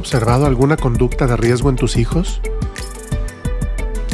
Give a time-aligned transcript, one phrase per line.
[0.00, 2.40] ¿Has observado alguna conducta de riesgo en tus hijos?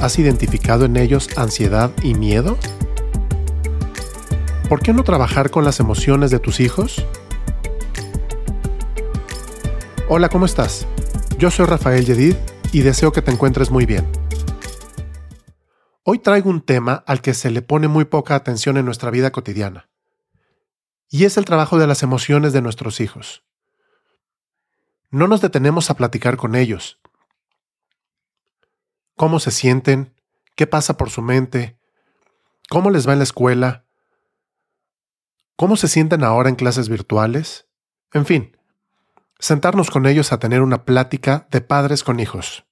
[0.02, 2.58] ¿Has identificado en ellos ansiedad y miedo?
[4.68, 7.06] ¿Por qué no trabajar con las emociones de tus hijos?
[10.08, 10.88] Hola, ¿cómo estás?
[11.38, 12.34] Yo soy Rafael Yedid
[12.72, 14.08] y deseo que te encuentres muy bien.
[16.02, 19.30] Hoy traigo un tema al que se le pone muy poca atención en nuestra vida
[19.30, 19.88] cotidiana,
[21.08, 23.44] y es el trabajo de las emociones de nuestros hijos.
[25.10, 27.00] No nos detenemos a platicar con ellos.
[29.14, 30.14] ¿Cómo se sienten?
[30.56, 31.78] ¿Qué pasa por su mente?
[32.68, 33.86] ¿Cómo les va en la escuela?
[35.54, 37.68] ¿Cómo se sienten ahora en clases virtuales?
[38.12, 38.56] En fin,
[39.38, 42.66] sentarnos con ellos a tener una plática de padres con hijos.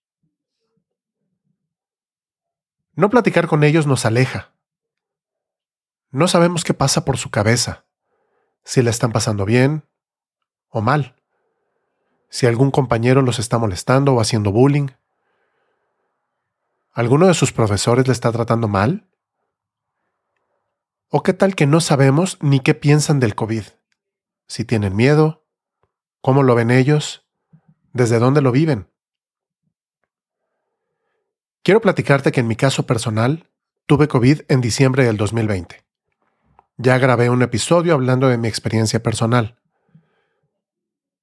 [2.94, 4.54] No platicar con ellos nos aleja.
[6.10, 7.86] No sabemos qué pasa por su cabeza,
[8.64, 9.88] si la están pasando bien
[10.68, 11.16] o mal
[12.34, 14.88] si algún compañero los está molestando o haciendo bullying.
[16.90, 19.08] ¿Alguno de sus profesores le está tratando mal?
[21.10, 23.62] ¿O qué tal que no sabemos ni qué piensan del COVID?
[24.48, 25.46] Si tienen miedo,
[26.22, 27.24] cómo lo ven ellos,
[27.92, 28.90] desde dónde lo viven.
[31.62, 33.48] Quiero platicarte que en mi caso personal
[33.86, 35.84] tuve COVID en diciembre del 2020.
[36.78, 39.60] Ya grabé un episodio hablando de mi experiencia personal.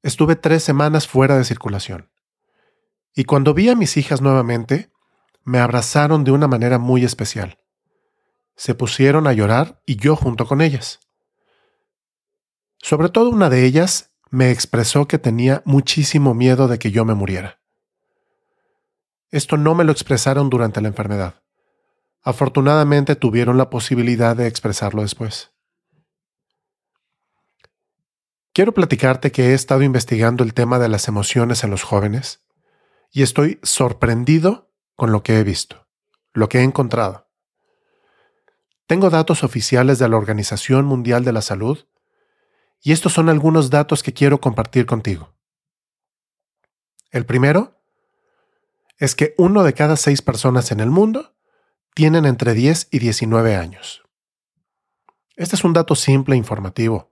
[0.03, 2.09] Estuve tres semanas fuera de circulación.
[3.13, 4.91] Y cuando vi a mis hijas nuevamente,
[5.43, 7.59] me abrazaron de una manera muy especial.
[8.55, 10.99] Se pusieron a llorar y yo junto con ellas.
[12.77, 17.13] Sobre todo una de ellas me expresó que tenía muchísimo miedo de que yo me
[17.13, 17.59] muriera.
[19.29, 21.43] Esto no me lo expresaron durante la enfermedad.
[22.23, 25.51] Afortunadamente tuvieron la posibilidad de expresarlo después.
[28.53, 32.43] Quiero platicarte que he estado investigando el tema de las emociones en los jóvenes
[33.09, 35.87] y estoy sorprendido con lo que he visto,
[36.33, 37.29] lo que he encontrado.
[38.87, 41.85] Tengo datos oficiales de la Organización Mundial de la Salud
[42.81, 45.33] y estos son algunos datos que quiero compartir contigo.
[47.09, 47.81] El primero
[48.97, 51.35] es que uno de cada seis personas en el mundo
[51.93, 54.03] tienen entre 10 y 19 años.
[55.37, 57.11] Este es un dato simple e informativo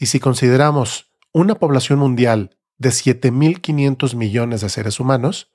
[0.00, 5.52] y si consideramos una población mundial de 7.500 millones de seres humanos,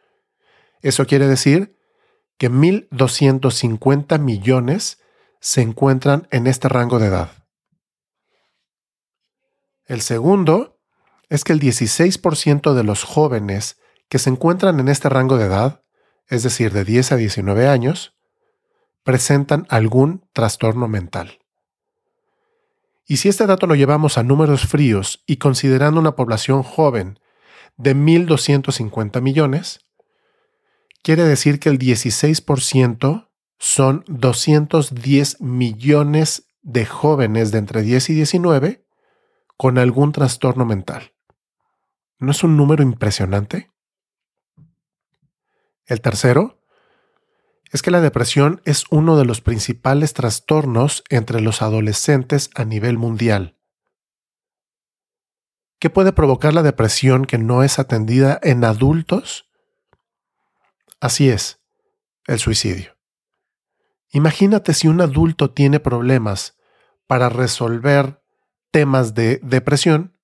[0.81, 1.79] eso quiere decir
[2.37, 5.01] que 1.250 millones
[5.41, 7.31] se encuentran en este rango de edad.
[9.85, 10.79] El segundo
[11.27, 13.79] es que el 16% de los jóvenes
[14.09, 15.83] que se encuentran en este rango de edad,
[16.27, 18.15] es decir, de 10 a 19 años,
[19.01, 21.39] presentan algún trastorno mental.
[23.07, 27.19] Y si este dato lo llevamos a números fríos y considerando una población joven
[27.77, 29.81] de 1.250 millones,
[31.03, 33.29] quiere decir que el 16%
[33.59, 38.85] son 210 millones de jóvenes de entre 10 y 19
[39.55, 41.13] con algún trastorno mental.
[42.17, 43.71] ¿No es un número impresionante?
[45.85, 46.64] El tercero
[47.75, 52.97] es que la depresión es uno de los principales trastornos entre los adolescentes a nivel
[52.97, 53.57] mundial.
[55.77, 59.49] ¿Qué puede provocar la depresión que no es atendida en adultos?
[61.01, 61.59] Así es,
[62.27, 62.95] el suicidio.
[64.09, 66.57] Imagínate si un adulto tiene problemas
[67.07, 68.21] para resolver
[68.71, 70.17] temas de depresión,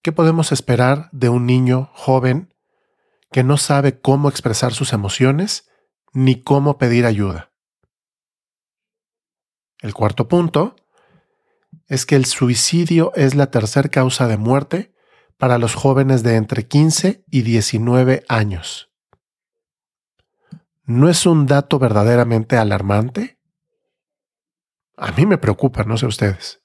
[0.00, 2.54] ¿qué podemos esperar de un niño joven
[3.30, 5.68] que no sabe cómo expresar sus emociones
[6.12, 7.52] ni cómo pedir ayuda.
[9.80, 10.76] El cuarto punto
[11.86, 14.92] es que el suicidio es la tercera causa de muerte
[15.36, 18.90] para los jóvenes de entre 15 y 19 años.
[20.84, 23.38] ¿No es un dato verdaderamente alarmante?
[24.96, 26.62] A mí me preocupa, no sé ustedes.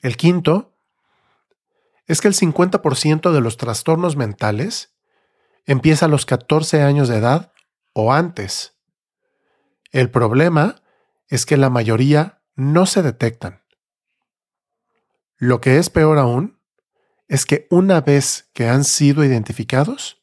[0.00, 0.76] El quinto
[2.06, 4.93] es que el 50% de los trastornos mentales
[5.66, 7.52] empieza a los 14 años de edad
[7.92, 8.76] o antes.
[9.92, 10.82] El problema
[11.28, 13.62] es que la mayoría no se detectan.
[15.36, 16.60] Lo que es peor aún
[17.28, 20.22] es que una vez que han sido identificados,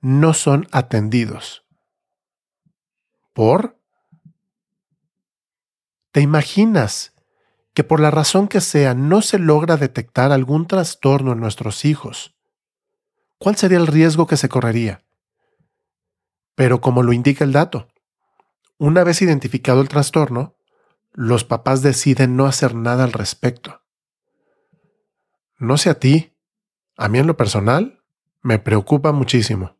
[0.00, 1.64] no son atendidos.
[3.34, 3.78] ¿Por?
[6.12, 7.14] ¿Te imaginas
[7.74, 12.37] que por la razón que sea no se logra detectar algún trastorno en nuestros hijos
[13.38, 15.04] ¿cuál sería el riesgo que se correría?
[16.54, 17.88] Pero como lo indica el dato,
[18.78, 20.56] una vez identificado el trastorno,
[21.12, 23.82] los papás deciden no hacer nada al respecto.
[25.58, 26.34] No sé a ti,
[27.00, 28.02] A mí en lo personal
[28.42, 29.76] me preocupa muchísimo.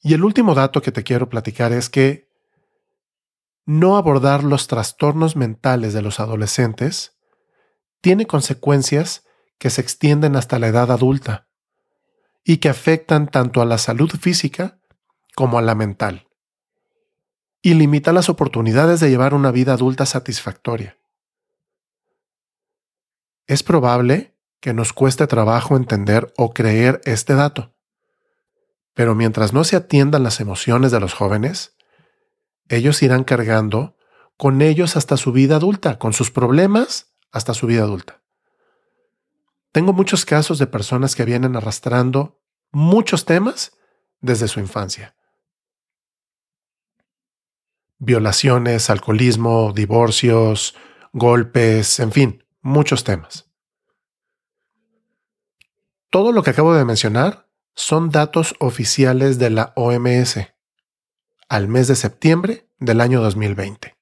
[0.00, 2.28] Y el último dato que te quiero platicar es que
[3.64, 7.16] no abordar los trastornos mentales de los adolescentes
[8.00, 9.24] tiene consecuencias
[9.62, 11.46] que se extienden hasta la edad adulta
[12.42, 14.80] y que afectan tanto a la salud física
[15.36, 16.26] como a la mental
[17.62, 20.98] y limita las oportunidades de llevar una vida adulta satisfactoria.
[23.46, 27.72] Es probable que nos cueste trabajo entender o creer este dato,
[28.94, 31.76] pero mientras no se atiendan las emociones de los jóvenes,
[32.66, 33.96] ellos irán cargando
[34.36, 38.21] con ellos hasta su vida adulta, con sus problemas hasta su vida adulta.
[39.72, 42.40] Tengo muchos casos de personas que vienen arrastrando
[42.70, 43.72] muchos temas
[44.20, 45.16] desde su infancia
[48.02, 50.74] violaciones, alcoholismo, divorcios,
[51.12, 53.48] golpes, en fin, muchos temas.
[56.10, 60.52] Todo lo que acabo de mencionar son datos oficiales de la OMS
[61.48, 63.96] al mes de septiembre del año 2020.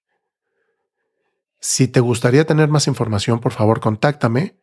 [1.60, 4.58] Si te gustaría tener más información, por favor, contáctame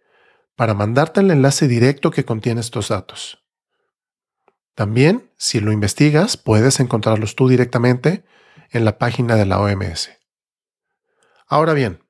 [0.58, 3.46] para mandarte el enlace directo que contiene estos datos.
[4.74, 8.26] También, si lo investigas, puedes encontrarlos tú directamente
[8.72, 10.10] en la página de la OMS.
[11.48, 12.04] Ahora bien,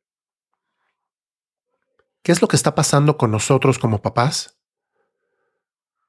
[2.24, 4.58] ¿qué es lo que está pasando con nosotros como papás?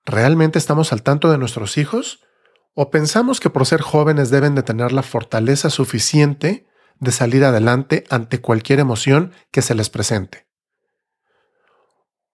[0.04, 2.24] ¿Realmente estamos al tanto de nuestros hijos?
[2.72, 6.68] ¿O pensamos que por ser jóvenes deben de tener la fortaleza suficiente
[7.00, 10.47] de salir adelante ante cualquier emoción que se les presente?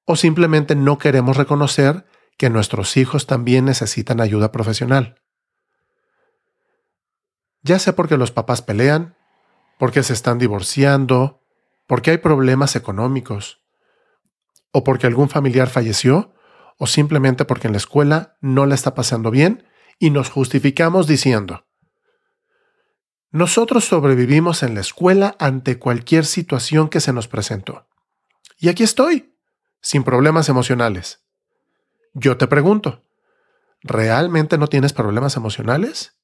[0.05, 2.07] ¿O simplemente no queremos reconocer
[2.37, 5.21] que nuestros hijos también necesitan ayuda profesional?
[7.65, 9.17] ya sea porque los papás pelean,
[9.79, 11.43] porque se están divorciando,
[11.89, 13.65] porque hay problemas económicos,
[14.71, 16.35] o porque algún familiar falleció,
[16.79, 19.67] o simplemente porque en la escuela no la está pasando bien
[19.99, 21.67] y nos justificamos diciendo,
[23.31, 27.89] nosotros sobrevivimos en la escuela ante cualquier situación que se nos presentó.
[28.59, 29.34] Y aquí estoy,
[29.85, 31.23] sin problemas emocionales.
[32.13, 33.05] Yo te pregunto,
[33.83, 36.17] ¿realmente no tienes problemas emocionales?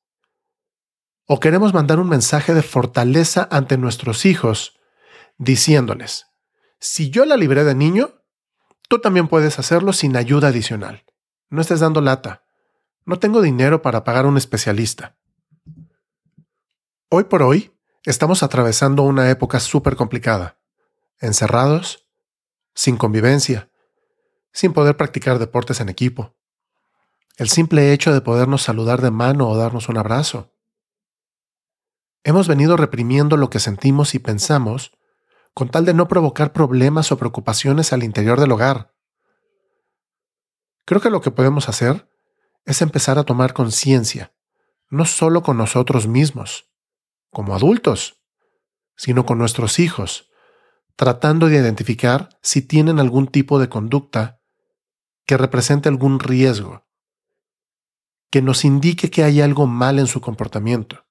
[1.33, 4.81] o queremos mandar un mensaje de fortaleza ante nuestros hijos,
[5.39, 6.27] diciéndoles,
[6.81, 8.25] si yo la libré de niño,
[8.89, 11.05] tú también puedes hacerlo sin ayuda adicional.
[11.49, 12.43] No estés dando lata.
[13.05, 15.19] No tengo dinero para pagar un especialista.
[17.09, 20.59] Hoy por hoy, estamos atravesando una época súper complicada.
[21.21, 22.10] Encerrados,
[22.75, 23.71] sin convivencia,
[24.53, 26.35] sin poder practicar deportes en equipo.
[27.37, 30.53] El simple hecho de podernos saludar de mano o darnos un abrazo
[32.23, 34.93] Hemos venido reprimiendo lo que sentimos y pensamos
[35.55, 38.95] con tal de no provocar problemas o preocupaciones al interior del hogar.
[40.85, 42.09] Creo que lo que podemos hacer
[42.67, 44.35] es empezar a tomar conciencia,
[44.91, 46.71] no solo con nosotros mismos,
[47.31, 48.23] como adultos,
[48.97, 50.30] sino con nuestros hijos,
[51.01, 54.43] tratando de identificar si tienen algún tipo de conducta
[55.25, 56.87] que represente algún riesgo,
[58.29, 61.07] que nos indique que hay algo mal en su comportamiento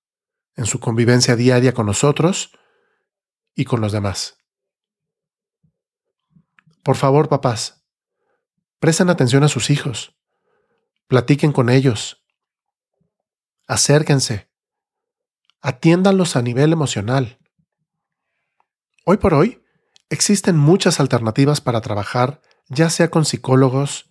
[0.60, 2.52] en su convivencia diaria con nosotros
[3.56, 4.38] y con los demás.
[6.84, 7.86] Por favor, papás,
[8.80, 10.20] presten atención a sus hijos,
[11.08, 12.26] platiquen con ellos,
[13.68, 14.52] acérquense,
[15.62, 17.40] atiéndanlos a nivel emocional.
[19.06, 19.59] Hoy por hoy,
[20.10, 24.10] existen muchas alternativas para trabajar, ya sea con psicólogos,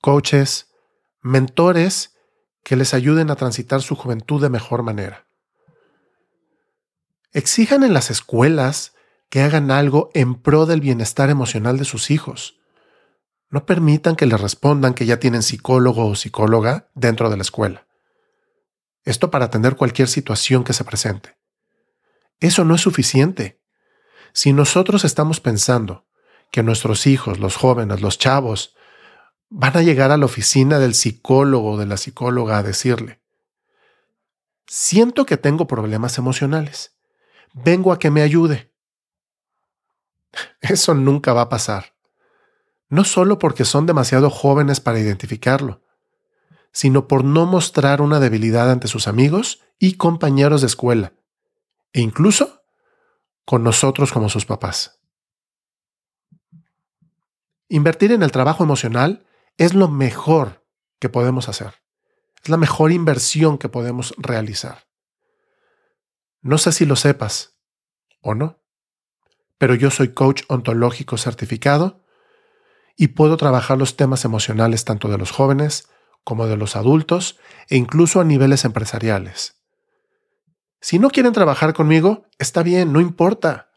[0.00, 0.74] coaches,
[1.20, 2.14] mentores
[2.62, 5.26] que les ayuden a transitar su juventud de mejor manera.
[7.32, 8.94] Exijan en las escuelas
[9.28, 12.60] que hagan algo en pro del bienestar emocional de sus hijos.
[13.50, 17.86] No permitan que les respondan que ya tienen psicólogo o psicóloga dentro de la escuela.
[19.02, 21.36] Esto para atender cualquier situación que se presente.
[22.40, 23.60] Eso no es suficiente.
[24.34, 26.04] Si nosotros estamos pensando
[26.50, 28.76] que nuestros hijos, los jóvenes, los chavos,
[29.48, 33.22] van a llegar a la oficina del psicólogo o de la psicóloga a decirle,
[34.66, 36.94] siento que tengo problemas emocionales
[37.54, 38.72] vengo a que me ayude.
[40.60, 41.94] Eso nunca va a pasar.
[42.88, 45.82] No solo porque son demasiado jóvenes para identificarlo,
[46.72, 51.12] sino por no mostrar una debilidad ante sus amigos y compañeros de escuela,
[51.92, 52.63] e incluso
[53.44, 55.00] con nosotros como sus papás.
[57.68, 60.64] Invertir en el trabajo emocional es lo mejor
[60.98, 61.74] que podemos hacer.
[62.42, 64.86] Es la mejor inversión que podemos realizar.
[66.40, 67.58] No sé si lo sepas
[68.20, 68.62] o no,
[69.58, 72.04] pero yo soy coach ontológico certificado
[72.96, 75.88] y puedo trabajar los temas emocionales tanto de los jóvenes
[76.22, 79.63] como de los adultos e incluso a niveles empresariales.
[80.84, 83.70] Si no quieren trabajar conmigo, está bien, no importa.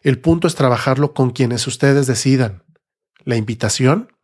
[0.00, 2.64] El punto es trabajarlo con quienes ustedes decidan.
[3.22, 4.16] La invitación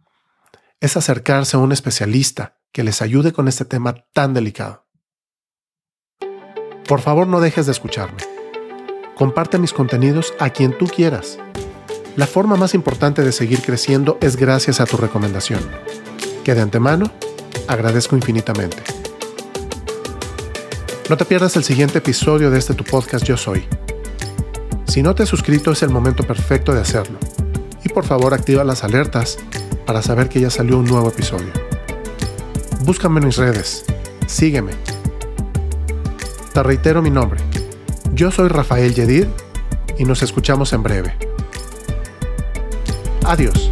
[0.81, 4.87] es acercarse a un especialista que les ayude con este tema tan delicado.
[6.88, 8.23] Por favor, no dejes de escucharme.
[9.15, 11.38] Comparte mis contenidos a quien tú quieras.
[12.17, 15.61] La forma más importante de seguir creciendo es gracias a tu recomendación,
[16.43, 17.12] que de antemano
[17.67, 18.98] agradezco infinitamente.
[21.09, 23.65] No te pierdas el siguiente episodio de este tu podcast Yo Soy.
[24.87, 27.19] Si no te has suscrito es el momento perfecto de hacerlo.
[27.83, 29.38] Y por favor activa las alertas
[29.87, 31.50] para saber que ya salió un nuevo episodio.
[32.85, 33.87] Búscame en mis redes,
[34.27, 34.73] sígueme.
[36.53, 37.41] Te reitero mi nombre.
[38.12, 39.29] Yo soy Rafael Yedid
[39.97, 41.17] y nos escuchamos en breve.
[43.25, 43.71] Adiós.